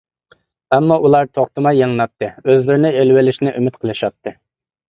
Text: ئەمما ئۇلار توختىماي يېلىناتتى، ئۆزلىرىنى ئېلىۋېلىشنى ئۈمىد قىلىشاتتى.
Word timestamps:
ئەمما 0.77 0.97
ئۇلار 1.03 1.29
توختىماي 1.39 1.77
يېلىناتتى، 1.81 2.31
ئۆزلىرىنى 2.49 2.93
ئېلىۋېلىشنى 3.03 3.55
ئۈمىد 3.61 3.79
قىلىشاتتى. 3.85 4.39